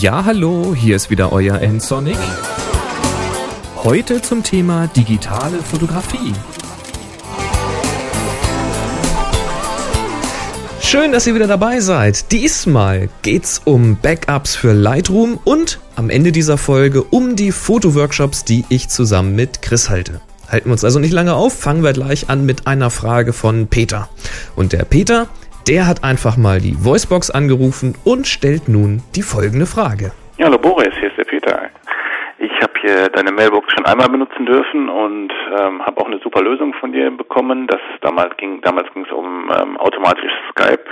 Ja, 0.00 0.24
hallo, 0.24 0.76
hier 0.76 0.94
ist 0.94 1.10
wieder 1.10 1.32
euer 1.32 1.60
N-Sonic. 1.60 2.16
Heute 3.82 4.22
zum 4.22 4.44
Thema 4.44 4.86
digitale 4.86 5.58
Fotografie. 5.58 6.34
Schön, 10.80 11.10
dass 11.10 11.26
ihr 11.26 11.34
wieder 11.34 11.48
dabei 11.48 11.80
seid. 11.80 12.30
Diesmal 12.30 13.08
geht's 13.22 13.60
um 13.64 13.96
Backups 13.96 14.54
für 14.54 14.72
Lightroom 14.72 15.40
und 15.42 15.80
am 15.96 16.10
Ende 16.10 16.30
dieser 16.30 16.58
Folge 16.58 17.02
um 17.02 17.34
die 17.34 17.50
Fotoworkshops, 17.50 18.44
die 18.44 18.64
ich 18.68 18.88
zusammen 18.88 19.34
mit 19.34 19.62
Chris 19.62 19.90
halte. 19.90 20.20
Halten 20.48 20.66
wir 20.66 20.72
uns 20.74 20.84
also 20.84 21.00
nicht 21.00 21.12
lange 21.12 21.34
auf, 21.34 21.54
fangen 21.54 21.82
wir 21.82 21.92
gleich 21.92 22.30
an 22.30 22.46
mit 22.46 22.68
einer 22.68 22.90
Frage 22.90 23.32
von 23.32 23.66
Peter. 23.66 24.08
Und 24.54 24.72
der 24.72 24.84
Peter, 24.84 25.26
der 25.68 25.86
hat 25.86 26.02
einfach 26.02 26.38
mal 26.38 26.60
die 26.60 26.82
Voicebox 26.82 27.30
angerufen 27.30 27.94
und 28.04 28.26
stellt 28.26 28.68
nun 28.68 29.02
die 29.14 29.22
folgende 29.22 29.66
Frage. 29.66 30.12
Ja, 30.38 30.46
hallo 30.46 30.58
Boris, 30.58 30.94
hier 30.98 31.10
ist 31.10 31.18
der 31.18 31.24
Peter. 31.24 31.68
Ich 32.38 32.52
habe 32.62 32.72
hier 32.80 33.08
deine 33.10 33.32
Mailbox 33.32 33.70
schon 33.74 33.84
einmal 33.84 34.08
benutzen 34.08 34.46
dürfen 34.46 34.88
und 34.88 35.30
ähm, 35.60 35.84
habe 35.84 36.00
auch 36.00 36.06
eine 36.06 36.20
super 36.20 36.40
Lösung 36.40 36.72
von 36.74 36.92
dir 36.92 37.10
bekommen. 37.10 37.66
Das 37.66 37.80
damals 38.00 38.34
ging 38.38 38.62
damals 38.62 38.88
es 38.94 39.12
um 39.12 39.50
ähm, 39.54 39.76
automatisches 39.76 40.32
Skype 40.50 40.84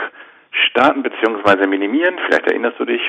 starten 0.69 1.03
bzw. 1.03 1.67
minimieren. 1.67 2.17
Vielleicht 2.27 2.47
erinnerst 2.47 2.79
du 2.79 2.85
dich. 2.85 3.01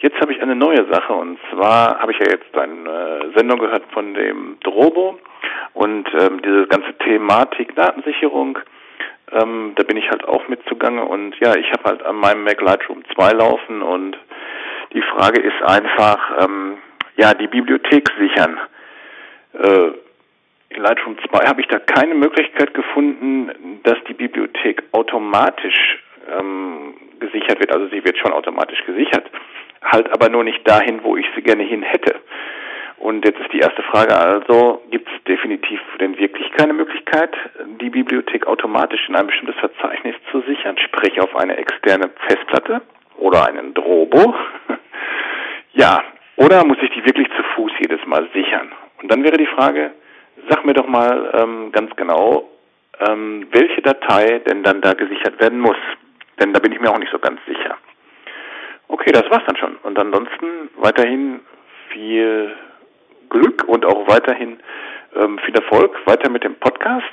Jetzt 0.00 0.20
habe 0.20 0.32
ich 0.32 0.42
eine 0.42 0.54
neue 0.54 0.84
Sache 0.90 1.14
und 1.14 1.38
zwar 1.50 1.98
habe 1.98 2.12
ich 2.12 2.18
ja 2.18 2.26
jetzt 2.26 2.54
eine 2.58 2.90
äh, 2.90 3.38
Sendung 3.38 3.58
gehört 3.58 3.84
von 3.92 4.12
dem 4.12 4.58
Drobo 4.62 5.18
und 5.72 6.08
ähm, 6.18 6.42
diese 6.42 6.66
ganze 6.66 6.92
Thematik 6.98 7.74
Datensicherung. 7.74 8.58
Ähm, 9.32 9.72
da 9.74 9.82
bin 9.82 9.96
ich 9.96 10.08
halt 10.10 10.24
auch 10.24 10.46
mit 10.48 10.60
zugange 10.68 11.04
und 11.04 11.38
ja, 11.40 11.56
ich 11.56 11.70
habe 11.72 11.84
halt 11.84 12.02
an 12.04 12.16
meinem 12.16 12.44
Mac 12.44 12.60
Lightroom 12.60 13.02
2 13.14 13.32
laufen 13.32 13.82
und 13.82 14.16
die 14.92 15.02
Frage 15.02 15.40
ist 15.40 15.62
einfach, 15.62 16.44
ähm, 16.44 16.78
ja, 17.16 17.34
die 17.34 17.48
Bibliothek 17.48 18.08
sichern. 18.18 18.58
Äh, 19.54 19.90
in 20.68 20.82
Lightroom 20.82 21.16
2 21.30 21.46
habe 21.46 21.60
ich 21.60 21.66
da 21.68 21.78
keine 21.78 22.14
Möglichkeit 22.14 22.74
gefunden, 22.74 23.80
dass 23.82 23.96
die 24.08 24.14
Bibliothek 24.14 24.82
automatisch 24.92 25.98
ähm, 26.38 26.94
gesichert 27.18 27.60
wird. 27.60 27.72
Also 27.72 27.88
sie 27.88 28.04
wird 28.04 28.18
schon 28.18 28.32
automatisch 28.32 28.84
gesichert, 28.84 29.30
halt 29.82 30.10
aber 30.12 30.28
nur 30.28 30.44
nicht 30.44 30.66
dahin, 30.68 31.02
wo 31.02 31.16
ich 31.16 31.26
sie 31.34 31.42
gerne 31.42 31.62
hin 31.62 31.82
hätte. 31.82 32.20
Und 32.98 33.24
jetzt 33.24 33.38
ist 33.40 33.52
die 33.52 33.58
erste 33.58 33.82
Frage 33.82 34.16
also, 34.16 34.82
gibt 34.90 35.08
es 35.08 35.24
definitiv 35.24 35.80
denn 36.00 36.18
wirklich 36.18 36.50
keine 36.52 36.72
Möglichkeit, 36.72 37.34
die 37.80 37.90
Bibliothek 37.90 38.46
automatisch 38.46 39.08
in 39.08 39.16
ein 39.16 39.26
bestimmtes 39.26 39.56
Verzeichnis 39.56 40.14
zu 40.30 40.40
sichern, 40.42 40.78
sprich 40.78 41.20
auf 41.20 41.34
eine 41.36 41.56
externe 41.56 42.10
Festplatte 42.26 42.80
oder 43.18 43.46
einen 43.46 43.74
Drobo? 43.74 44.34
ja, 45.74 46.02
oder 46.36 46.64
muss 46.64 46.78
ich 46.80 46.90
die 46.90 47.04
wirklich 47.04 47.28
zu 47.36 47.42
Fuß 47.54 47.72
jedes 47.80 48.04
Mal 48.06 48.28
sichern? 48.32 48.72
Und 49.02 49.10
dann 49.10 49.22
wäre 49.24 49.36
die 49.36 49.46
Frage, 49.46 49.92
sag 50.48 50.64
mir 50.64 50.74
doch 50.74 50.86
mal 50.86 51.32
ähm, 51.34 51.72
ganz 51.72 51.94
genau, 51.96 52.48
ähm, 53.00 53.46
welche 53.50 53.82
Datei 53.82 54.40
denn 54.40 54.62
dann 54.62 54.80
da 54.80 54.94
gesichert 54.94 55.38
werden 55.40 55.60
muss. 55.60 55.76
Denn 56.40 56.52
da 56.52 56.60
bin 56.60 56.72
ich 56.72 56.80
mir 56.80 56.90
auch 56.90 56.98
nicht 56.98 57.12
so 57.12 57.18
ganz 57.18 57.40
sicher. 57.46 57.76
Okay, 58.88 59.12
das 59.12 59.28
war's 59.30 59.42
dann 59.46 59.56
schon. 59.56 59.76
Und 59.82 59.98
ansonsten 59.98 60.70
weiterhin 60.76 61.40
viel 61.90 62.54
Glück 63.30 63.64
und 63.64 63.84
auch 63.84 64.08
weiterhin 64.08 64.58
ähm, 65.14 65.38
viel 65.44 65.54
Erfolg 65.54 65.92
weiter 66.06 66.30
mit 66.30 66.44
dem 66.44 66.54
Podcast. 66.56 67.04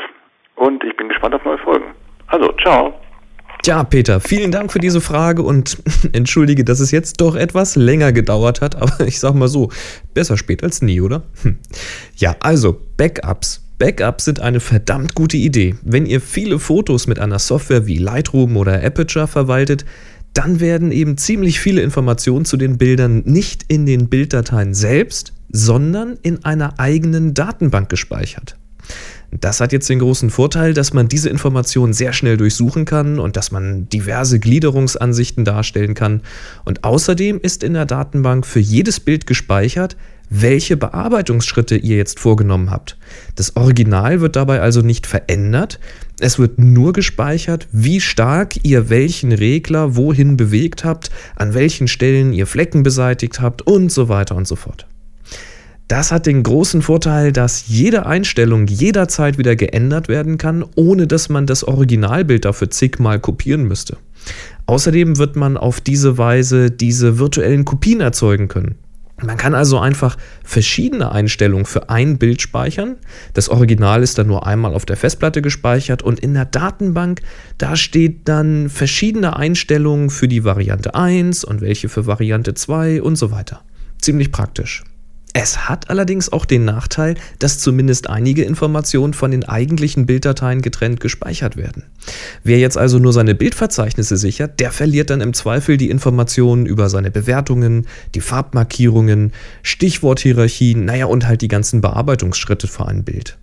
Und 0.55 0.83
ich 0.83 0.95
bin 0.97 1.09
gespannt 1.09 1.35
auf 1.35 1.43
neue 1.45 1.57
Folgen. 1.57 1.95
Also, 2.27 2.51
ciao. 2.61 2.93
Tja, 3.63 3.83
Peter, 3.85 4.19
vielen 4.19 4.51
Dank 4.51 4.73
für 4.73 4.79
diese 4.79 4.99
Frage 4.99 5.41
und 5.41 5.77
entschuldige, 6.13 6.65
dass 6.65 6.81
es 6.81 6.91
jetzt 6.91 7.21
doch 7.21 7.35
etwas 7.35 7.75
länger 7.77 8.11
gedauert 8.11 8.59
hat, 8.59 8.75
aber 8.81 9.07
ich 9.07 9.19
sag 9.19 9.35
mal 9.35 9.47
so, 9.47 9.69
besser 10.13 10.37
spät 10.37 10.63
als 10.63 10.81
nie, 10.81 10.99
oder? 10.99 11.23
Hm. 11.43 11.57
Ja, 12.17 12.35
also 12.41 12.77
Backups. 12.97 13.61
Backups 13.79 14.25
sind 14.25 14.39
eine 14.41 14.59
verdammt 14.59 15.15
gute 15.15 15.37
Idee. 15.37 15.75
Wenn 15.81 16.05
ihr 16.05 16.21
viele 16.21 16.59
Fotos 16.59 17.07
mit 17.07 17.19
einer 17.19 17.39
Software 17.39 17.87
wie 17.87 17.97
Lightroom 17.97 18.57
oder 18.57 18.83
Aperture 18.83 19.27
verwaltet, 19.27 19.85
dann 20.33 20.59
werden 20.59 20.91
eben 20.91 21.17
ziemlich 21.17 21.59
viele 21.59 21.81
Informationen 21.81 22.45
zu 22.45 22.57
den 22.57 22.77
Bildern 22.77 23.23
nicht 23.25 23.63
in 23.67 23.85
den 23.85 24.09
Bilddateien 24.09 24.73
selbst, 24.73 25.33
sondern 25.53 26.17
in 26.21 26.43
einer 26.43 26.79
eigenen 26.79 27.33
Datenbank 27.33 27.87
gespeichert. 27.87 28.57
Das 29.39 29.61
hat 29.61 29.71
jetzt 29.71 29.89
den 29.89 29.99
großen 29.99 30.29
Vorteil, 30.29 30.73
dass 30.73 30.93
man 30.93 31.07
diese 31.07 31.29
Informationen 31.29 31.93
sehr 31.93 32.13
schnell 32.13 32.37
durchsuchen 32.37 32.85
kann 32.85 33.19
und 33.19 33.37
dass 33.37 33.51
man 33.51 33.87
diverse 33.89 34.39
Gliederungsansichten 34.39 35.45
darstellen 35.45 35.93
kann. 35.93 36.21
Und 36.65 36.83
außerdem 36.83 37.39
ist 37.41 37.63
in 37.63 37.73
der 37.73 37.85
Datenbank 37.85 38.45
für 38.45 38.59
jedes 38.59 38.99
Bild 38.99 39.25
gespeichert, 39.25 39.95
welche 40.29 40.77
Bearbeitungsschritte 40.77 41.75
ihr 41.75 41.97
jetzt 41.97 42.19
vorgenommen 42.19 42.71
habt. 42.71 42.97
Das 43.35 43.55
Original 43.55 44.21
wird 44.21 44.35
dabei 44.35 44.61
also 44.61 44.81
nicht 44.81 45.05
verändert, 45.05 45.79
es 46.19 46.39
wird 46.39 46.57
nur 46.59 46.93
gespeichert, 46.93 47.67
wie 47.71 48.01
stark 48.01 48.63
ihr 48.63 48.89
welchen 48.89 49.31
Regler 49.31 49.95
wohin 49.95 50.37
bewegt 50.37 50.85
habt, 50.85 51.11
an 51.35 51.53
welchen 51.53 51.87
Stellen 51.87 52.33
ihr 52.33 52.47
Flecken 52.47 52.83
beseitigt 52.83 53.41
habt 53.41 53.61
und 53.63 53.91
so 53.91 54.09
weiter 54.09 54.35
und 54.35 54.47
so 54.47 54.55
fort. 54.55 54.87
Das 55.93 56.11
hat 56.11 56.25
den 56.25 56.41
großen 56.41 56.81
Vorteil, 56.81 57.31
dass 57.31 57.67
jede 57.67 58.07
Einstellung 58.07 58.65
jederzeit 58.65 59.37
wieder 59.37 59.55
geändert 59.55 60.07
werden 60.07 60.39
kann, 60.39 60.65
ohne 60.75 61.05
dass 61.05 61.29
man 61.29 61.45
das 61.45 61.63
Originalbild 61.63 62.45
dafür 62.45 62.71
zigmal 62.71 63.19
kopieren 63.19 63.65
müsste. 63.65 63.97
Außerdem 64.65 65.19
wird 65.19 65.35
man 65.35 65.55
auf 65.55 65.81
diese 65.81 66.17
Weise 66.17 66.71
diese 66.71 67.19
virtuellen 67.19 67.63
Kopien 67.63 68.01
erzeugen 68.01 68.47
können. 68.47 68.73
Man 69.21 69.37
kann 69.37 69.53
also 69.53 69.77
einfach 69.77 70.17
verschiedene 70.43 71.11
Einstellungen 71.11 71.65
für 71.65 71.91
ein 71.91 72.17
Bild 72.17 72.41
speichern. 72.41 72.95
Das 73.35 73.49
Original 73.49 74.01
ist 74.01 74.17
dann 74.17 74.25
nur 74.25 74.47
einmal 74.47 74.73
auf 74.73 74.87
der 74.87 74.97
Festplatte 74.97 75.43
gespeichert 75.43 76.01
und 76.01 76.19
in 76.19 76.33
der 76.33 76.45
Datenbank, 76.45 77.21
da 77.59 77.75
steht 77.75 78.27
dann 78.27 78.69
verschiedene 78.69 79.35
Einstellungen 79.35 80.09
für 80.09 80.27
die 80.27 80.43
Variante 80.43 80.95
1 80.95 81.43
und 81.43 81.61
welche 81.61 81.87
für 81.87 82.07
Variante 82.07 82.55
2 82.55 83.03
und 83.03 83.15
so 83.15 83.29
weiter. 83.29 83.61
Ziemlich 84.01 84.31
praktisch. 84.31 84.83
Es 85.35 85.67
hat 85.67 85.89
allerdings 85.89 86.31
auch 86.31 86.45
den 86.45 86.63
Nachteil, 86.63 87.15
dass 87.39 87.57
zumindest 87.57 88.07
einige 88.07 88.43
Informationen 88.43 89.15
von 89.15 89.31
den 89.31 89.43
eigentlichen 89.43 90.05
Bilddateien 90.05 90.61
getrennt 90.61 90.99
gespeichert 90.99 91.57
werden. 91.57 91.83
Wer 92.43 92.59
jetzt 92.59 92.77
also 92.77 92.99
nur 92.99 93.13
seine 93.13 93.33
Bildverzeichnisse 93.33 94.15
sichert, 94.15 94.59
der 94.59 94.71
verliert 94.71 95.09
dann 95.09 95.21
im 95.21 95.33
Zweifel 95.33 95.77
die 95.77 95.89
Informationen 95.89 96.67
über 96.67 96.87
seine 96.87 97.09
Bewertungen, 97.09 97.87
die 98.13 98.21
Farbmarkierungen, 98.21 99.33
Stichworthierarchien, 99.63 100.85
naja 100.85 101.07
und 101.07 101.27
halt 101.27 101.41
die 101.41 101.47
ganzen 101.47 101.81
Bearbeitungsschritte 101.81 102.67
für 102.67 102.87
ein 102.87 103.03
Bild. 103.03 103.39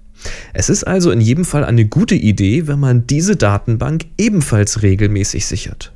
Es 0.53 0.69
ist 0.69 0.85
also 0.85 1.11
in 1.11 1.21
jedem 1.21 1.45
Fall 1.45 1.65
eine 1.65 1.87
gute 1.87 2.15
Idee, 2.15 2.69
wenn 2.69 2.79
man 2.79 3.09
diese 3.09 3.35
Datenbank 3.35 4.07
ebenfalls 4.17 4.83
regelmäßig 4.83 5.45
sichert. 5.45 5.93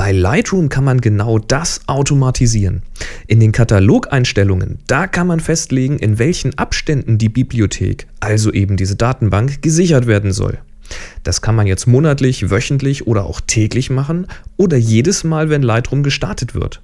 Bei 0.00 0.12
Lightroom 0.12 0.70
kann 0.70 0.84
man 0.84 1.02
genau 1.02 1.38
das 1.38 1.82
automatisieren. 1.86 2.80
In 3.26 3.38
den 3.38 3.52
Katalogeinstellungen, 3.52 4.78
da 4.86 5.06
kann 5.06 5.26
man 5.26 5.40
festlegen, 5.40 5.98
in 5.98 6.18
welchen 6.18 6.56
Abständen 6.56 7.18
die 7.18 7.28
Bibliothek, 7.28 8.06
also 8.18 8.50
eben 8.50 8.78
diese 8.78 8.96
Datenbank, 8.96 9.60
gesichert 9.60 10.06
werden 10.06 10.32
soll. 10.32 10.56
Das 11.22 11.42
kann 11.42 11.54
man 11.54 11.66
jetzt 11.66 11.86
monatlich, 11.86 12.48
wöchentlich 12.48 13.06
oder 13.06 13.26
auch 13.26 13.42
täglich 13.42 13.90
machen 13.90 14.26
oder 14.56 14.78
jedes 14.78 15.22
Mal, 15.22 15.50
wenn 15.50 15.60
Lightroom 15.60 16.02
gestartet 16.02 16.54
wird. 16.54 16.80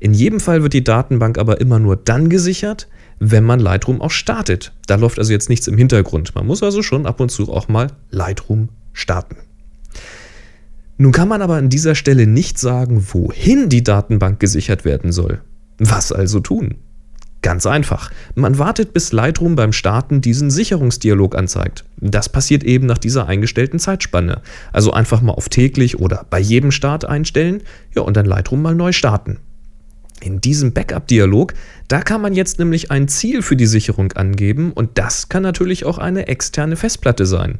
In 0.00 0.14
jedem 0.14 0.40
Fall 0.40 0.62
wird 0.62 0.72
die 0.72 0.82
Datenbank 0.82 1.36
aber 1.36 1.60
immer 1.60 1.78
nur 1.78 1.96
dann 1.96 2.30
gesichert, 2.30 2.88
wenn 3.18 3.44
man 3.44 3.60
Lightroom 3.60 4.00
auch 4.00 4.10
startet. 4.10 4.72
Da 4.86 4.94
läuft 4.94 5.18
also 5.18 5.30
jetzt 5.30 5.50
nichts 5.50 5.66
im 5.66 5.76
Hintergrund. 5.76 6.34
Man 6.34 6.46
muss 6.46 6.62
also 6.62 6.82
schon 6.82 7.04
ab 7.04 7.20
und 7.20 7.30
zu 7.30 7.52
auch 7.52 7.68
mal 7.68 7.88
Lightroom 8.10 8.70
starten. 8.94 9.36
Nun 10.98 11.12
kann 11.12 11.28
man 11.28 11.42
aber 11.42 11.56
an 11.56 11.68
dieser 11.68 11.94
Stelle 11.94 12.26
nicht 12.26 12.58
sagen, 12.58 13.06
wohin 13.12 13.68
die 13.68 13.84
Datenbank 13.84 14.40
gesichert 14.40 14.84
werden 14.84 15.12
soll. 15.12 15.40
Was 15.78 16.10
also 16.10 16.40
tun? 16.40 16.76
Ganz 17.42 17.66
einfach. 17.66 18.10
Man 18.34 18.58
wartet, 18.58 18.92
bis 18.92 19.12
Lightroom 19.12 19.56
beim 19.56 19.72
Starten 19.72 20.20
diesen 20.20 20.50
Sicherungsdialog 20.50 21.36
anzeigt. 21.36 21.84
Das 21.98 22.28
passiert 22.28 22.64
eben 22.64 22.86
nach 22.86 22.98
dieser 22.98 23.28
eingestellten 23.28 23.78
Zeitspanne. 23.78 24.40
Also 24.72 24.92
einfach 24.92 25.20
mal 25.20 25.34
auf 25.34 25.48
täglich 25.48 26.00
oder 26.00 26.26
bei 26.28 26.40
jedem 26.40 26.72
Start 26.72 27.04
einstellen, 27.04 27.62
ja, 27.94 28.02
und 28.02 28.16
dann 28.16 28.26
Lightroom 28.26 28.62
mal 28.62 28.74
neu 28.74 28.92
starten. 28.92 29.38
In 30.22 30.40
diesem 30.40 30.72
Backup-Dialog, 30.72 31.52
da 31.88 32.00
kann 32.00 32.22
man 32.22 32.32
jetzt 32.32 32.58
nämlich 32.58 32.90
ein 32.90 33.06
Ziel 33.06 33.42
für 33.42 33.54
die 33.54 33.66
Sicherung 33.66 34.12
angeben 34.14 34.72
und 34.72 34.98
das 34.98 35.28
kann 35.28 35.42
natürlich 35.42 35.84
auch 35.84 35.98
eine 35.98 36.26
externe 36.26 36.74
Festplatte 36.74 37.26
sein. 37.26 37.58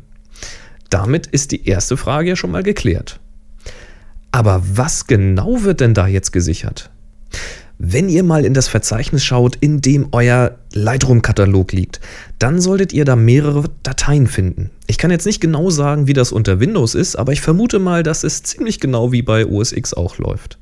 Damit 0.89 1.27
ist 1.27 1.53
die 1.53 1.69
erste 1.69 1.97
Frage 1.97 2.31
ja 2.31 2.37
schon 2.37 2.51
mal 2.51 2.63
geklärt. 2.63 3.21
Aber 4.37 4.63
was 4.75 5.07
genau 5.07 5.63
wird 5.63 5.81
denn 5.81 5.95
da 5.95 6.07
jetzt 6.07 6.31
gesichert? 6.31 6.91
Wenn 7.79 8.11
ihr 8.11 8.23
mal 8.23 8.45
in 8.45 8.53
das 8.53 8.69
Verzeichnis 8.69 9.25
schaut, 9.25 9.57
in 9.57 9.81
dem 9.81 10.09
euer 10.13 10.59
Lightroom-Katalog 10.75 11.73
liegt, 11.73 12.01
dann 12.39 12.61
solltet 12.61 12.93
ihr 12.93 13.07
da 13.07 13.17
mehrere 13.17 13.65
Dateien 13.83 14.27
finden. 14.27 14.69
Ich 14.89 14.99
kann 14.99 15.11
jetzt 15.11 15.25
nicht 15.25 15.41
genau 15.41 15.71
sagen, 15.71 16.07
wie 16.07 16.13
das 16.13 16.33
unter 16.33 16.61
Windows 16.61 16.95
ist, 16.95 17.17
aber 17.17 17.33
ich 17.33 17.41
vermute 17.41 17.79
mal, 17.79 18.03
dass 18.03 18.25
es 18.25 18.43
ziemlich 18.43 18.79
genau 18.79 19.11
wie 19.11 19.23
bei 19.23 19.47
OS 19.47 19.73
X 19.73 19.95
auch 19.95 20.19
läuft. 20.19 20.59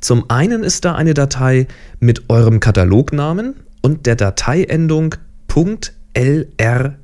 Zum 0.00 0.30
einen 0.30 0.64
ist 0.64 0.86
da 0.86 0.94
eine 0.94 1.12
Datei 1.12 1.66
mit 1.98 2.30
eurem 2.30 2.58
Katalognamen 2.58 3.56
und 3.82 4.06
der 4.06 4.16
Dateiendung 4.16 5.14
.lrcat, 6.14 7.02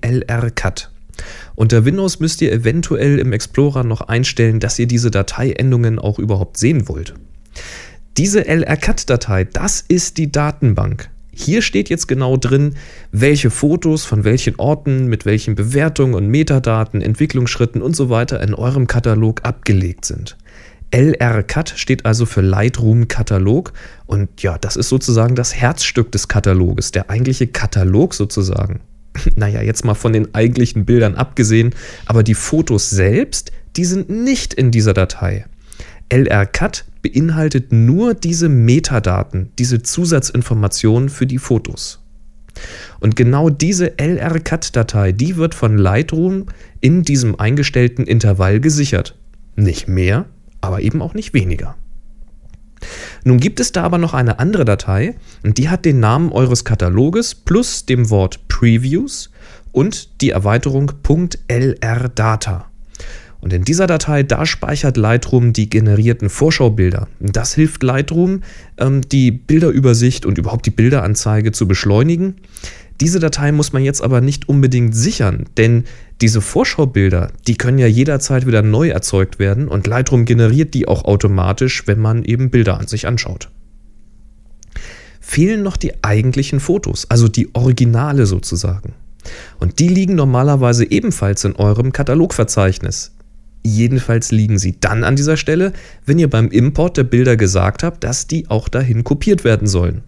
lrcat. 0.00 0.91
Unter 1.54 1.84
Windows 1.84 2.20
müsst 2.20 2.40
ihr 2.42 2.52
eventuell 2.52 3.18
im 3.18 3.32
Explorer 3.32 3.84
noch 3.84 4.00
einstellen, 4.02 4.60
dass 4.60 4.78
ihr 4.78 4.86
diese 4.86 5.10
Dateiendungen 5.10 5.98
auch 5.98 6.18
überhaupt 6.18 6.56
sehen 6.56 6.88
wollt. 6.88 7.14
Diese 8.16 8.46
LRCAT-Datei, 8.46 9.44
das 9.44 9.84
ist 9.86 10.18
die 10.18 10.30
Datenbank. 10.30 11.10
Hier 11.34 11.62
steht 11.62 11.88
jetzt 11.88 12.08
genau 12.08 12.36
drin, 12.36 12.74
welche 13.10 13.48
Fotos 13.48 14.04
von 14.04 14.24
welchen 14.24 14.56
Orten 14.56 15.06
mit 15.06 15.24
welchen 15.24 15.54
Bewertungen 15.54 16.14
und 16.14 16.28
Metadaten, 16.28 17.00
Entwicklungsschritten 17.00 17.80
und 17.80 17.96
so 17.96 18.10
weiter 18.10 18.42
in 18.42 18.52
eurem 18.54 18.86
Katalog 18.86 19.40
abgelegt 19.44 20.04
sind. 20.04 20.36
LRCAT 20.94 21.72
steht 21.76 22.04
also 22.04 22.26
für 22.26 22.42
Lightroom 22.42 23.08
Katalog 23.08 23.72
und 24.04 24.42
ja, 24.42 24.58
das 24.58 24.76
ist 24.76 24.90
sozusagen 24.90 25.34
das 25.34 25.54
Herzstück 25.54 26.12
des 26.12 26.28
Kataloges, 26.28 26.90
der 26.90 27.08
eigentliche 27.08 27.46
Katalog 27.46 28.12
sozusagen. 28.12 28.80
Naja, 29.36 29.62
jetzt 29.62 29.84
mal 29.84 29.94
von 29.94 30.12
den 30.12 30.34
eigentlichen 30.34 30.84
Bildern 30.84 31.14
abgesehen, 31.14 31.74
aber 32.06 32.22
die 32.22 32.34
Fotos 32.34 32.90
selbst, 32.90 33.52
die 33.76 33.84
sind 33.84 34.10
nicht 34.10 34.54
in 34.54 34.70
dieser 34.70 34.94
Datei. 34.94 35.46
LRCAT 36.10 36.84
beinhaltet 37.00 37.72
nur 37.72 38.14
diese 38.14 38.48
Metadaten, 38.48 39.50
diese 39.58 39.82
Zusatzinformationen 39.82 41.08
für 41.08 41.26
die 41.26 41.38
Fotos. 41.38 42.00
Und 43.00 43.16
genau 43.16 43.48
diese 43.48 43.98
LRCAT-Datei, 43.98 45.12
die 45.12 45.36
wird 45.36 45.54
von 45.54 45.78
Lightroom 45.78 46.46
in 46.80 47.02
diesem 47.02 47.40
eingestellten 47.40 48.06
Intervall 48.06 48.60
gesichert. 48.60 49.16
Nicht 49.56 49.88
mehr, 49.88 50.26
aber 50.60 50.82
eben 50.82 51.00
auch 51.00 51.14
nicht 51.14 51.32
weniger. 51.32 51.76
Nun 53.24 53.38
gibt 53.38 53.60
es 53.60 53.72
da 53.72 53.84
aber 53.84 53.98
noch 53.98 54.14
eine 54.14 54.38
andere 54.38 54.64
Datei 54.64 55.14
und 55.44 55.58
die 55.58 55.68
hat 55.68 55.84
den 55.84 56.00
Namen 56.00 56.32
eures 56.32 56.64
Kataloges 56.64 57.34
plus 57.34 57.86
dem 57.86 58.10
Wort 58.10 58.48
Previews 58.48 59.30
und 59.70 60.20
die 60.20 60.30
Erweiterung 60.30 60.92
.lrdata. 61.48 62.66
Und 63.40 63.52
in 63.52 63.64
dieser 63.64 63.88
Datei, 63.88 64.22
da 64.22 64.46
speichert 64.46 64.96
Lightroom 64.96 65.52
die 65.52 65.68
generierten 65.68 66.30
Vorschaubilder. 66.30 67.08
Das 67.18 67.54
hilft 67.54 67.82
Lightroom, 67.82 68.42
ähm, 68.78 69.00
die 69.02 69.32
Bilderübersicht 69.32 70.24
und 70.24 70.38
überhaupt 70.38 70.64
die 70.64 70.70
Bilderanzeige 70.70 71.50
zu 71.50 71.66
beschleunigen. 71.66 72.36
Diese 73.00 73.18
Datei 73.18 73.50
muss 73.50 73.72
man 73.72 73.82
jetzt 73.82 74.00
aber 74.00 74.20
nicht 74.20 74.48
unbedingt 74.48 74.94
sichern, 74.94 75.46
denn 75.56 75.84
diese 76.22 76.40
Vorschaubilder, 76.40 77.32
die 77.48 77.56
können 77.56 77.78
ja 77.78 77.88
jederzeit 77.88 78.46
wieder 78.46 78.62
neu 78.62 78.88
erzeugt 78.88 79.40
werden 79.40 79.66
und 79.66 79.88
Lightroom 79.88 80.24
generiert 80.24 80.72
die 80.72 80.86
auch 80.86 81.04
automatisch, 81.04 81.88
wenn 81.88 81.98
man 81.98 82.24
eben 82.24 82.50
Bilder 82.50 82.78
an 82.78 82.86
sich 82.86 83.08
anschaut. 83.08 83.50
Fehlen 85.20 85.64
noch 85.64 85.76
die 85.76 86.04
eigentlichen 86.04 86.60
Fotos, 86.60 87.10
also 87.10 87.26
die 87.26 87.52
Originale 87.54 88.26
sozusagen. 88.26 88.94
Und 89.58 89.80
die 89.80 89.88
liegen 89.88 90.14
normalerweise 90.14 90.88
ebenfalls 90.88 91.44
in 91.44 91.56
eurem 91.56 91.92
Katalogverzeichnis. 91.92 93.12
Jedenfalls 93.64 94.30
liegen 94.30 94.58
sie 94.58 94.78
dann 94.78 95.04
an 95.04 95.16
dieser 95.16 95.36
Stelle, 95.36 95.72
wenn 96.06 96.18
ihr 96.18 96.30
beim 96.30 96.50
Import 96.50 96.96
der 96.96 97.04
Bilder 97.04 97.36
gesagt 97.36 97.82
habt, 97.82 98.04
dass 98.04 98.28
die 98.28 98.48
auch 98.48 98.68
dahin 98.68 99.02
kopiert 99.02 99.44
werden 99.44 99.66
sollen. 99.66 100.02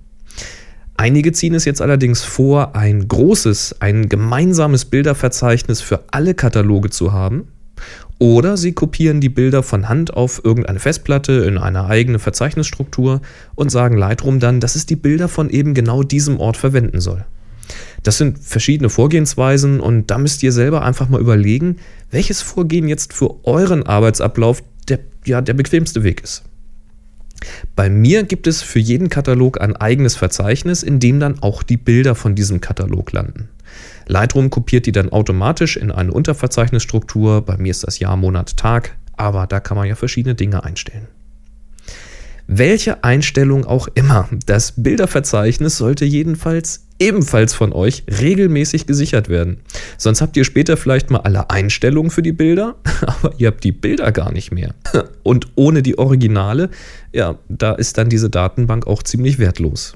Einige 0.97 1.33
ziehen 1.33 1.55
es 1.55 1.65
jetzt 1.65 1.83
allerdings 1.83 2.23
vor, 2.23 2.77
ein 2.77 3.09
großes, 3.09 3.77
ein 3.81 4.09
gemeinsames 4.09 4.85
Bilderverzeichnis 4.85 5.81
für 5.81 6.05
alle 6.13 6.35
Kataloge 6.35 6.91
zu 6.91 7.13
haben. 7.13 7.49
Oder 8.21 8.57
sie 8.57 8.73
kopieren 8.73 9.21
die 9.21 9.29
Bilder 9.29 9.65
von 9.65 9.89
Hand 9.89 10.15
auf 10.15 10.45
irgendeine 10.45 10.79
Festplatte 10.79 11.33
in 11.33 11.59
eine 11.59 11.87
eigene 11.87 12.21
Verzeichnisstruktur 12.21 13.21
und 13.57 13.71
sagen 13.71 13.97
Lightroom 13.97 14.39
dann, 14.39 14.61
dass 14.61 14.77
es 14.77 14.87
die 14.87 14.97
Bilder 14.97 15.29
von 15.29 15.51
eben 15.51 15.75
genau 15.75 16.05
diesem 16.05 16.39
Ort 16.39 16.57
verwenden 16.57 17.01
soll. 17.01 17.25
Das 18.05 18.19
sind 18.19 18.39
verschiedene 18.39 18.89
Vorgehensweisen 18.89 19.81
und 19.81 20.11
da 20.11 20.19
müsst 20.19 20.43
ihr 20.43 20.53
selber 20.53 20.83
einfach 20.83 21.09
mal 21.09 21.21
überlegen, 21.21 21.79
welches 22.11 22.41
Vorgehen 22.41 22.87
jetzt 22.87 23.13
für 23.13 23.45
euren 23.45 23.83
Arbeitsablauf 23.85 24.63
der, 24.89 25.01
ja, 25.25 25.41
der 25.41 25.55
bequemste 25.55 26.05
Weg 26.05 26.23
ist. 26.23 26.45
Bei 27.77 27.91
mir 27.91 28.23
gibt 28.23 28.47
es 28.47 28.63
für 28.63 28.79
jeden 28.79 29.09
Katalog 29.09 29.61
ein 29.61 29.77
eigenes 29.77 30.17
Verzeichnis, 30.17 30.83
in 30.83 31.01
dem 31.01 31.21
dann 31.21 31.43
auch 31.43 31.63
die 31.63 31.77
Bilder 31.77 32.15
von 32.15 32.35
diesem 32.35 32.61
Katalog 32.61 33.13
landen. 33.13 33.49
Lightroom 34.07 34.51
kopiert 34.51 34.87
die 34.87 34.93
dann 34.93 35.11
automatisch 35.11 35.77
in 35.77 35.91
eine 35.91 36.13
Unterverzeichnisstruktur. 36.13 37.43
Bei 37.43 37.57
mir 37.57 37.71
ist 37.71 37.87
das 37.87 37.99
Jahr, 37.99 38.17
Monat, 38.17 38.57
Tag, 38.57 38.97
aber 39.17 39.47
da 39.47 39.61
kann 39.61 39.77
man 39.77 39.89
ja 39.89 39.95
verschiedene 39.95 40.35
Dinge 40.35 40.65
einstellen. 40.65 41.09
Welche 42.47 43.03
Einstellung 43.03 43.65
auch 43.65 43.89
immer, 43.95 44.29
das 44.45 44.75
Bilderverzeichnis 44.77 45.79
sollte 45.79 46.05
jedenfalls 46.05 46.84
ebenfalls 47.05 47.55
von 47.55 47.73
euch 47.73 48.05
regelmäßig 48.09 48.87
gesichert 48.87 49.29
werden. 49.29 49.59
Sonst 49.99 50.23
habt 50.23 50.37
ihr 50.37 50.45
später 50.45 50.77
vielleicht 50.77 51.11
mal 51.11 51.21
alle 51.21 51.51
Einstellungen 51.51 52.11
für 52.11 52.23
die 52.23 52.33
Bilder, 52.33 52.77
aber 53.07 53.33
ihr 53.39 53.49
habt 53.49 53.63
die 53.65 53.73
Bilder 53.73 54.11
gar 54.13 54.33
nicht 54.33 54.53
mehr. 54.53 54.75
Und 55.23 55.49
ohne 55.55 55.83
die 55.83 55.99
Originale, 55.99 56.71
ja, 57.13 57.39
da 57.49 57.73
ist 57.73 57.99
dann 57.99 58.09
diese 58.09 58.31
Datenbank 58.31 58.87
auch 58.87 59.03
ziemlich 59.03 59.39
wertlos. 59.39 59.95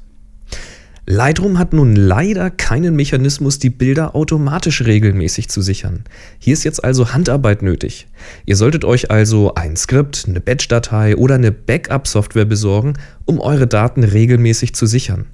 Lightroom 1.10 1.58
hat 1.58 1.72
nun 1.72 1.96
leider 1.96 2.50
keinen 2.50 2.94
Mechanismus, 2.94 3.58
die 3.58 3.70
Bilder 3.70 4.14
automatisch 4.14 4.84
regelmäßig 4.84 5.48
zu 5.48 5.62
sichern. 5.62 6.04
Hier 6.38 6.52
ist 6.52 6.64
jetzt 6.64 6.84
also 6.84 7.14
Handarbeit 7.14 7.62
nötig. 7.62 8.08
Ihr 8.44 8.56
solltet 8.56 8.84
euch 8.84 9.10
also 9.10 9.54
ein 9.54 9.74
Skript, 9.76 10.26
eine 10.28 10.40
Batch-Datei 10.40 11.16
oder 11.16 11.36
eine 11.36 11.50
Backup-Software 11.50 12.44
besorgen, 12.44 12.92
um 13.24 13.40
eure 13.40 13.66
Daten 13.66 14.04
regelmäßig 14.04 14.74
zu 14.74 14.84
sichern. 14.84 15.24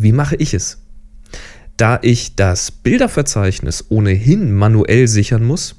Wie 0.00 0.12
mache 0.12 0.36
ich 0.36 0.54
es? 0.54 0.78
Da 1.76 1.98
ich 2.02 2.36
das 2.36 2.70
Bilderverzeichnis 2.70 3.86
ohnehin 3.88 4.52
manuell 4.52 5.08
sichern 5.08 5.44
muss, 5.44 5.74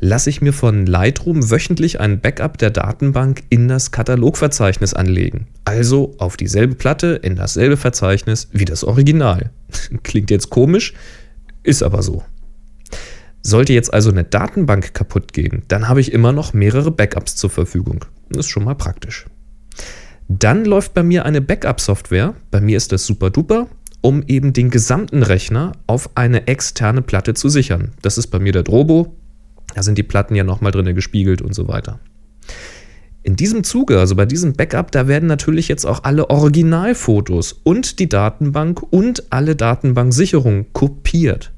lasse 0.00 0.30
ich 0.30 0.42
mir 0.42 0.52
von 0.52 0.84
Lightroom 0.84 1.48
wöchentlich 1.48 2.00
ein 2.00 2.20
Backup 2.20 2.58
der 2.58 2.70
Datenbank 2.70 3.44
in 3.50 3.68
das 3.68 3.92
Katalogverzeichnis 3.92 4.94
anlegen. 4.94 5.46
Also 5.64 6.16
auf 6.18 6.36
dieselbe 6.36 6.74
Platte 6.74 7.20
in 7.22 7.36
dasselbe 7.36 7.76
Verzeichnis 7.76 8.48
wie 8.50 8.64
das 8.64 8.82
Original. 8.82 9.50
Klingt 10.02 10.32
jetzt 10.32 10.50
komisch, 10.50 10.94
ist 11.62 11.84
aber 11.84 12.02
so. 12.02 12.24
Sollte 13.42 13.72
jetzt 13.74 13.94
also 13.94 14.10
eine 14.10 14.24
Datenbank 14.24 14.92
kaputt 14.92 15.32
gehen, 15.32 15.62
dann 15.68 15.88
habe 15.88 16.00
ich 16.00 16.12
immer 16.12 16.32
noch 16.32 16.52
mehrere 16.52 16.90
Backups 16.90 17.36
zur 17.36 17.50
Verfügung. 17.50 18.04
Das 18.28 18.46
ist 18.46 18.50
schon 18.50 18.64
mal 18.64 18.74
praktisch. 18.74 19.26
Dann 20.38 20.64
läuft 20.64 20.94
bei 20.94 21.02
mir 21.02 21.26
eine 21.26 21.42
Backup-Software, 21.42 22.34
bei 22.50 22.62
mir 22.62 22.78
ist 22.78 22.90
das 22.90 23.04
super 23.04 23.28
duper, 23.28 23.66
um 24.00 24.22
eben 24.26 24.54
den 24.54 24.70
gesamten 24.70 25.22
Rechner 25.22 25.72
auf 25.86 26.08
eine 26.14 26.46
externe 26.46 27.02
Platte 27.02 27.34
zu 27.34 27.50
sichern. 27.50 27.90
Das 28.00 28.16
ist 28.16 28.28
bei 28.28 28.38
mir 28.38 28.52
der 28.52 28.62
Drobo, 28.62 29.14
da 29.74 29.82
sind 29.82 29.98
die 29.98 30.02
Platten 30.02 30.34
ja 30.34 30.42
nochmal 30.42 30.72
drin 30.72 30.94
gespiegelt 30.94 31.42
und 31.42 31.54
so 31.54 31.68
weiter. 31.68 32.00
In 33.22 33.36
diesem 33.36 33.62
Zuge, 33.62 33.98
also 33.98 34.16
bei 34.16 34.24
diesem 34.24 34.54
Backup, 34.54 34.90
da 34.90 35.06
werden 35.06 35.26
natürlich 35.26 35.68
jetzt 35.68 35.84
auch 35.84 36.02
alle 36.02 36.30
Originalfotos 36.30 37.52
und 37.62 37.98
die 37.98 38.08
Datenbank 38.08 38.82
und 38.88 39.30
alle 39.30 39.54
Datenbanksicherungen 39.54 40.72
kopiert. 40.72 41.52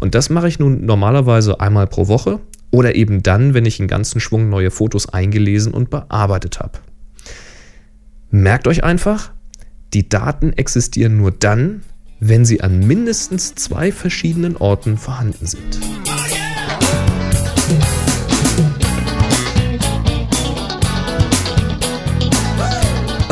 Und 0.00 0.16
das 0.16 0.28
mache 0.28 0.48
ich 0.48 0.58
nun 0.58 0.84
normalerweise 0.84 1.60
einmal 1.60 1.86
pro 1.86 2.08
Woche 2.08 2.40
oder 2.72 2.96
eben 2.96 3.22
dann, 3.22 3.54
wenn 3.54 3.64
ich 3.64 3.78
einen 3.78 3.88
ganzen 3.88 4.18
Schwung 4.18 4.48
neue 4.48 4.72
Fotos 4.72 5.08
eingelesen 5.08 5.72
und 5.72 5.88
bearbeitet 5.88 6.58
habe. 6.58 6.80
Merkt 8.30 8.68
euch 8.68 8.84
einfach, 8.84 9.30
die 9.94 10.10
Daten 10.10 10.52
existieren 10.52 11.16
nur 11.16 11.30
dann, 11.30 11.82
wenn 12.20 12.44
sie 12.44 12.60
an 12.60 12.86
mindestens 12.86 13.54
zwei 13.54 13.90
verschiedenen 13.90 14.58
Orten 14.58 14.98
vorhanden 14.98 15.46
sind. 15.46 15.80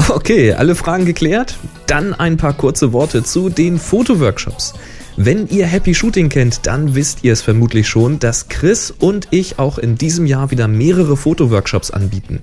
Okay, 0.09 0.55
alle 0.55 0.75
Fragen 0.75 1.05
geklärt? 1.05 1.59
Dann 1.87 2.15
ein 2.15 2.39
paar 2.39 2.55
kurze 2.55 2.95
Worte 2.95 3.23
zu 3.23 3.51
den 3.51 3.79
Fotoworkshops. 3.79 4.73
Wenn 5.19 5.47
ihr 5.49 5.67
Happy 5.67 5.95
Shooting 5.95 6.31
kennt, 6.31 6.67
dann 6.67 6.95
wisst 6.95 7.23
ihr 7.23 7.35
es 7.35 7.43
vermutlich 7.43 7.87
schon, 7.87 8.19
dass 8.19 8.49
Chris 8.49 8.91
und 8.91 9.29
ich 9.31 9.59
auch 9.59 9.77
in 9.79 9.97
diesem 9.97 10.25
Jahr 10.27 10.51
wieder 10.51 10.69
mehrere 10.69 11.19
Fotoworkshops 11.19 11.91
anbieten. 11.91 12.41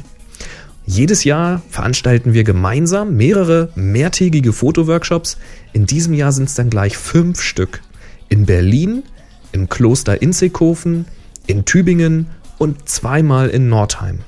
Jedes 0.86 1.24
Jahr 1.24 1.62
veranstalten 1.68 2.34
wir 2.34 2.44
gemeinsam 2.44 3.16
mehrere 3.16 3.70
mehrtägige 3.74 4.52
Fotoworkshops. 4.52 5.38
In 5.72 5.86
diesem 5.86 6.14
Jahr 6.14 6.32
sind 6.32 6.48
es 6.48 6.54
dann 6.54 6.68
gleich 6.68 6.96
fünf 6.96 7.40
Stück. 7.40 7.80
In 8.28 8.46
Berlin, 8.46 9.04
im 9.52 9.68
Kloster 9.68 10.20
Inzighofen, 10.20 11.06
in 11.46 11.64
Tübingen 11.64 12.26
und 12.58 12.88
zweimal 12.88 13.48
in 13.48 13.68
Nordheim. 13.68 14.20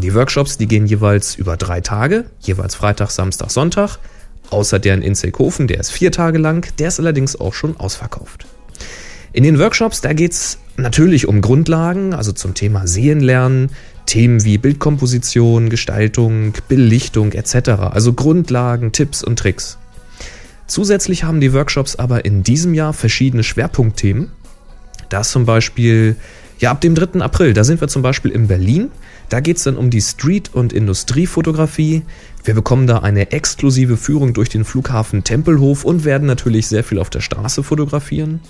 Die 0.00 0.14
Workshops, 0.14 0.56
die 0.56 0.66
gehen 0.66 0.86
jeweils 0.86 1.34
über 1.34 1.58
drei 1.58 1.82
Tage, 1.82 2.24
jeweils 2.40 2.74
Freitag, 2.74 3.10
Samstag, 3.10 3.50
Sonntag. 3.50 3.98
Außer 4.48 4.78
der 4.78 4.94
in 4.94 5.02
Inzelkofen, 5.02 5.68
der 5.68 5.78
ist 5.78 5.92
vier 5.92 6.10
Tage 6.10 6.38
lang, 6.38 6.66
der 6.78 6.88
ist 6.88 6.98
allerdings 6.98 7.36
auch 7.36 7.52
schon 7.52 7.76
ausverkauft. 7.76 8.46
In 9.34 9.44
den 9.44 9.58
Workshops, 9.58 10.00
da 10.00 10.14
geht's 10.14 10.58
natürlich 10.78 11.28
um 11.28 11.42
Grundlagen, 11.42 12.14
also 12.14 12.32
zum 12.32 12.54
Thema 12.54 12.86
Sehen 12.86 13.20
lernen, 13.20 13.70
Themen 14.06 14.42
wie 14.42 14.56
Bildkomposition, 14.56 15.68
Gestaltung, 15.68 16.54
Belichtung 16.66 17.32
etc. 17.32 17.68
Also 17.92 18.14
Grundlagen, 18.14 18.92
Tipps 18.92 19.22
und 19.22 19.38
Tricks. 19.38 19.76
Zusätzlich 20.66 21.24
haben 21.24 21.40
die 21.40 21.52
Workshops 21.52 21.96
aber 21.96 22.24
in 22.24 22.42
diesem 22.42 22.72
Jahr 22.72 22.94
verschiedene 22.94 23.44
Schwerpunktthemen. 23.44 24.32
Da 25.10 25.20
ist 25.20 25.30
zum 25.30 25.44
Beispiel, 25.44 26.16
ja, 26.60 26.70
ab 26.70 26.82
dem 26.82 26.94
3. 26.94 27.20
April, 27.20 27.54
da 27.54 27.64
sind 27.64 27.80
wir 27.80 27.88
zum 27.88 28.02
Beispiel 28.02 28.30
in 28.30 28.46
Berlin. 28.46 28.90
Da 29.30 29.40
geht 29.40 29.56
es 29.56 29.64
dann 29.64 29.78
um 29.78 29.88
die 29.88 30.02
Street- 30.02 30.50
und 30.52 30.74
Industriefotografie. 30.74 32.02
Wir 32.44 32.54
bekommen 32.54 32.86
da 32.86 32.98
eine 32.98 33.32
exklusive 33.32 33.96
Führung 33.96 34.34
durch 34.34 34.50
den 34.50 34.64
Flughafen 34.64 35.24
Tempelhof 35.24 35.84
und 35.84 36.04
werden 36.04 36.26
natürlich 36.26 36.66
sehr 36.66 36.84
viel 36.84 36.98
auf 36.98 37.08
der 37.08 37.20
Straße 37.20 37.62
fotografieren. 37.62 38.40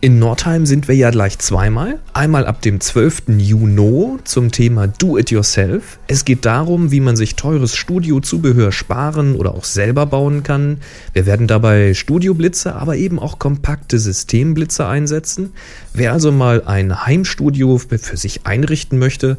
In 0.00 0.20
Nordheim 0.20 0.64
sind 0.64 0.86
wir 0.86 0.94
ja 0.94 1.10
gleich 1.10 1.40
zweimal. 1.40 1.98
Einmal 2.12 2.46
ab 2.46 2.62
dem 2.62 2.80
12. 2.80 3.30
Juni 3.36 4.18
zum 4.22 4.52
Thema 4.52 4.86
Do 4.86 5.18
It 5.18 5.32
Yourself. 5.32 5.98
Es 6.06 6.24
geht 6.24 6.44
darum, 6.44 6.92
wie 6.92 7.00
man 7.00 7.16
sich 7.16 7.34
teures 7.34 7.74
Studiozubehör 7.74 8.70
sparen 8.70 9.34
oder 9.34 9.56
auch 9.56 9.64
selber 9.64 10.06
bauen 10.06 10.44
kann. 10.44 10.78
Wir 11.14 11.26
werden 11.26 11.48
dabei 11.48 11.94
Studioblitze, 11.94 12.76
aber 12.76 12.94
eben 12.94 13.18
auch 13.18 13.40
kompakte 13.40 13.98
Systemblitze 13.98 14.86
einsetzen. 14.86 15.52
Wer 15.92 16.12
also 16.12 16.30
mal 16.30 16.62
ein 16.64 17.04
Heimstudio 17.04 17.78
für 17.78 17.98
sich 17.98 18.46
einrichten 18.46 19.00
möchte, 19.00 19.36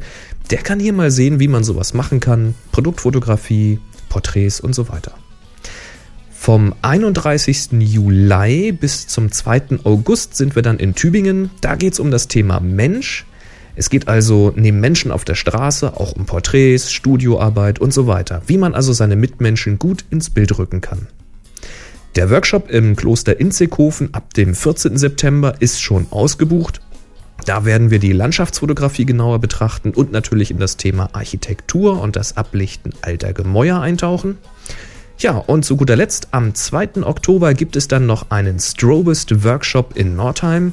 der 0.50 0.58
kann 0.58 0.78
hier 0.78 0.92
mal 0.92 1.10
sehen, 1.10 1.40
wie 1.40 1.48
man 1.48 1.64
sowas 1.64 1.94
machen 1.94 2.20
kann. 2.20 2.54
Produktfotografie, 2.70 3.80
Porträts 4.10 4.60
und 4.60 4.74
so 4.74 4.90
weiter. 4.90 5.14
Vom 6.42 6.74
31. 6.80 7.72
Juli 7.80 8.72
bis 8.72 9.06
zum 9.06 9.30
2. 9.30 9.80
August 9.84 10.36
sind 10.36 10.54
wir 10.54 10.62
dann 10.62 10.78
in 10.78 10.94
Tübingen. 10.94 11.50
Da 11.60 11.74
geht 11.74 11.92
es 11.92 12.00
um 12.00 12.10
das 12.10 12.28
Thema 12.28 12.60
Mensch. 12.60 13.26
Es 13.76 13.90
geht 13.90 14.08
also 14.08 14.50
neben 14.56 14.80
Menschen 14.80 15.10
auf 15.10 15.26
der 15.26 15.34
Straße 15.34 15.98
auch 15.98 16.12
um 16.12 16.24
Porträts, 16.24 16.92
Studioarbeit 16.92 17.78
und 17.78 17.92
so 17.92 18.06
weiter. 18.06 18.40
Wie 18.46 18.56
man 18.56 18.74
also 18.74 18.94
seine 18.94 19.16
Mitmenschen 19.16 19.78
gut 19.78 20.06
ins 20.08 20.30
Bild 20.30 20.56
rücken 20.58 20.80
kann. 20.80 21.08
Der 22.16 22.30
Workshop 22.30 22.70
im 22.70 22.96
Kloster 22.96 23.38
Inzighofen 23.38 24.14
ab 24.14 24.32
dem 24.32 24.54
14. 24.54 24.96
September 24.96 25.56
ist 25.60 25.82
schon 25.82 26.06
ausgebucht. 26.08 26.80
Da 27.44 27.66
werden 27.66 27.90
wir 27.90 27.98
die 27.98 28.12
Landschaftsfotografie 28.12 29.04
genauer 29.04 29.40
betrachten 29.40 29.90
und 29.90 30.10
natürlich 30.10 30.50
in 30.50 30.58
das 30.58 30.78
Thema 30.78 31.10
Architektur 31.12 32.00
und 32.00 32.16
das 32.16 32.38
Ablichten 32.38 32.94
alter 33.02 33.34
Gemäuer 33.34 33.82
eintauchen. 33.82 34.38
Ja, 35.20 35.36
und 35.36 35.64
zu 35.66 35.76
guter 35.76 35.96
Letzt, 35.96 36.28
am 36.30 36.54
2. 36.54 37.02
Oktober 37.02 37.52
gibt 37.52 37.76
es 37.76 37.88
dann 37.88 38.06
noch 38.06 38.30
einen 38.30 38.58
Strobist 38.58 39.44
Workshop 39.44 39.94
in 39.94 40.16
Nordheim. 40.16 40.72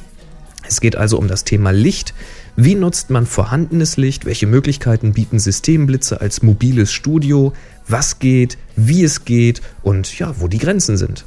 Es 0.65 0.79
geht 0.79 0.95
also 0.95 1.17
um 1.17 1.27
das 1.27 1.43
Thema 1.43 1.71
Licht. 1.71 2.13
Wie 2.55 2.75
nutzt 2.75 3.09
man 3.09 3.25
vorhandenes 3.25 3.97
Licht? 3.97 4.23
Welche 4.23 4.47
Möglichkeiten 4.47 5.11
bieten 5.11 5.39
Systemblitze 5.39 6.21
als 6.21 6.43
mobiles 6.43 6.93
Studio? 6.93 7.51
Was 7.89 8.19
geht? 8.19 8.57
Wie 8.77 9.03
es 9.03 9.25
geht? 9.25 9.61
Und 9.83 10.17
ja, 10.17 10.33
wo 10.39 10.47
die 10.47 10.59
Grenzen 10.59 10.95
sind. 10.95 11.25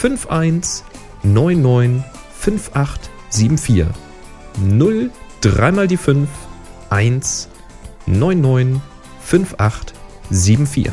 51 0.02 0.84
99 1.22 2.02
5874. 2.36 3.86
0 4.58 5.10
3 5.42 5.72
mal 5.72 5.86
die 5.86 5.96
5 5.96 6.28
1 6.88 7.48
99 8.06 8.80
5874. 9.20 10.92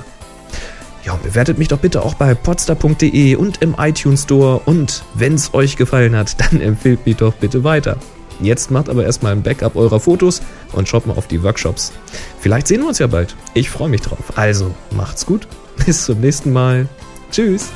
Ja, 1.08 1.14
und 1.14 1.24
bewertet 1.24 1.58
mich 1.58 1.70
doch 1.70 1.80
bitte 1.80 2.04
auch 2.04 2.14
bei 2.16 2.36
podster.de 2.36 3.36
und 3.36 3.62
im 3.62 3.76
iTunes 3.80 4.24
Store. 4.24 4.60
Und 4.66 5.06
wenn 5.14 5.36
es 5.36 5.54
euch 5.54 5.78
gefallen 5.78 6.18
hat, 6.18 6.36
dann 6.52 6.60
empfehlt 6.60 7.06
mich 7.06 7.16
doch 7.16 7.34
bitte 7.34 7.64
weiter. 7.64 7.96
Jetzt 8.42 8.72
macht 8.72 8.90
aber 8.90 9.06
erstmal 9.06 9.32
ein 9.32 9.42
Backup 9.42 9.78
eurer 9.78 10.02
Fotos 10.02 10.42
und 10.74 10.90
schaut 10.90 11.08
mal 11.08 11.16
auf 11.16 11.28
die 11.28 11.42
Workshops. 11.44 11.94
Vielleicht 12.42 12.68
sehen 12.68 12.82
wir 12.82 12.90
uns 12.90 13.00
ja 13.00 13.08
bald. 13.08 13.38
Ich 13.54 13.70
freue 13.70 13.88
mich 13.88 14.02
drauf. 14.02 14.34
Also, 14.36 14.76
macht's 14.92 15.26
gut. 15.26 15.48
Bis 15.86 16.04
zum 16.04 16.20
nächsten 16.20 16.52
Mal. 16.52 16.90
Tschüss. 17.32 17.70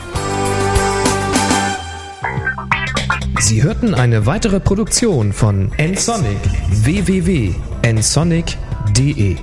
Sie 3.40 3.64
hörten 3.64 3.96
eine 3.96 4.26
weitere 4.26 4.60
Produktion 4.60 5.32
von 5.32 5.72
nsonic 5.78 6.42
www.nsonic.de 6.70 9.38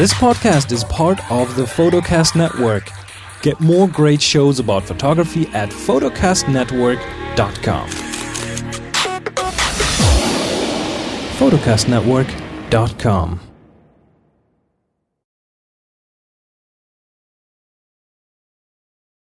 This 0.00 0.14
podcast 0.14 0.72
is 0.72 0.82
part 0.84 1.20
of 1.30 1.54
the 1.56 1.64
Photocast 1.64 2.34
Network. 2.34 2.88
Get 3.42 3.60
more 3.60 3.86
great 3.86 4.22
shows 4.22 4.58
about 4.58 4.84
photography 4.84 5.46
at 5.48 5.68
photocastnetwork.com. 5.68 7.90
photocastnetwork.com 11.36 13.49